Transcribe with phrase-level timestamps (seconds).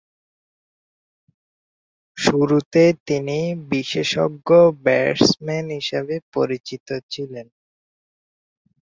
[2.17, 3.37] শুরুতে তিনি
[3.71, 4.49] বিশেষজ্ঞ
[4.83, 7.47] ব্যাটসম্যান হিসেবে পরিচিত ছিলেন।